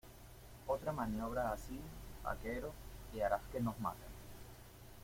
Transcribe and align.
Otra 0.65 0.91
maniobra 0.91 1.51
así, 1.51 1.79
vaquero, 2.23 2.71
y 3.13 3.19
harás 3.19 3.43
que 3.51 3.59
nos 3.59 3.79
maten. 3.79 4.09